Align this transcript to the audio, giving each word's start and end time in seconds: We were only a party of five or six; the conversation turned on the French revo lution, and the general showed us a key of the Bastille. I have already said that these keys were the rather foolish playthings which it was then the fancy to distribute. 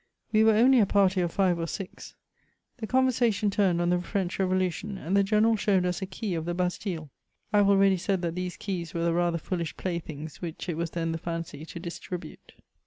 We 0.31 0.43
were 0.43 0.55
only 0.55 0.79
a 0.79 0.87
party 0.87 1.21
of 1.21 1.31
five 1.31 1.59
or 1.59 1.67
six; 1.67 2.15
the 2.77 2.87
conversation 2.87 3.51
turned 3.51 3.79
on 3.79 3.91
the 3.91 4.01
French 4.01 4.39
revo 4.39 4.57
lution, 4.57 4.97
and 4.97 5.15
the 5.15 5.23
general 5.23 5.55
showed 5.55 5.85
us 5.85 6.01
a 6.01 6.07
key 6.07 6.33
of 6.33 6.45
the 6.45 6.55
Bastille. 6.55 7.11
I 7.53 7.57
have 7.57 7.69
already 7.69 7.97
said 7.97 8.23
that 8.23 8.33
these 8.33 8.57
keys 8.57 8.95
were 8.95 9.03
the 9.03 9.13
rather 9.13 9.37
foolish 9.37 9.77
playthings 9.77 10.41
which 10.41 10.67
it 10.67 10.75
was 10.75 10.89
then 10.89 11.11
the 11.11 11.19
fancy 11.19 11.65
to 11.67 11.79
distribute. 11.79 12.53